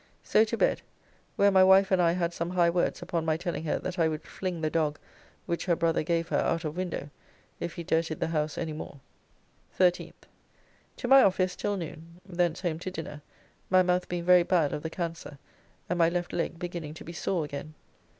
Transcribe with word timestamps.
So 0.23 0.43
to 0.45 0.57
bed, 0.57 0.81
where 1.35 1.51
my 1.51 1.63
wife 1.63 1.91
and 1.91 2.01
I 2.01 2.13
had 2.13 2.33
some 2.33 2.49
high 2.49 2.71
words 2.71 3.03
upon 3.03 3.23
my 3.23 3.37
telling 3.37 3.65
her 3.65 3.77
that 3.77 3.99
I 3.99 4.07
would 4.07 4.23
fling 4.23 4.59
the 4.61 4.69
dog 4.71 4.97
which 5.45 5.65
her 5.67 5.75
brother 5.75 6.01
gave 6.01 6.29
her 6.29 6.39
out 6.39 6.65
of 6.65 6.75
window 6.75 7.11
if 7.59 7.75
he 7.75 7.83
[dirtied] 7.83 8.19
the 8.19 8.29
house 8.29 8.57
any 8.57 8.73
more. 8.73 8.99
13th. 9.77 10.25
To 10.97 11.07
my 11.07 11.21
office 11.21 11.55
till 11.55 11.77
noon, 11.77 12.19
thence 12.25 12.61
home 12.61 12.79
to 12.79 12.89
dinner, 12.89 13.21
my 13.69 13.83
mouth 13.83 14.09
being 14.09 14.25
very 14.25 14.41
bad 14.41 14.73
of 14.73 14.81
the 14.81 14.89
cancer 14.89 15.37
and 15.87 15.99
my 15.99 16.09
left 16.09 16.33
leg 16.33 16.57
beginning 16.57 16.95
to 16.95 17.03
be 17.03 17.13
sore 17.13 17.45
again. 17.45 17.75